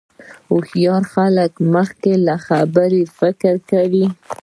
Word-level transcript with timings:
هوښیار 0.49 1.03
خلک 1.13 1.51
مخکې 1.73 2.13
له 2.25 2.35
خبرې 2.47 3.01
فکر 3.19 3.53
کوي. 3.71 4.05